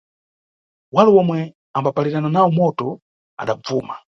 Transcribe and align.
Wale 0.95 1.09
omwe 1.21 1.39
ambapalirana 1.77 2.29
nawo 2.31 2.49
moto 2.59 2.87
adabvuma. 3.41 3.95